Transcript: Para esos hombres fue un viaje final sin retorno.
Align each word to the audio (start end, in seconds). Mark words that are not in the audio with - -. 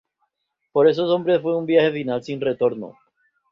Para 0.73 0.89
esos 0.89 1.11
hombres 1.11 1.43
fue 1.43 1.55
un 1.55 1.67
viaje 1.67 1.91
final 1.91 2.23
sin 2.23 2.41
retorno. 2.41 2.97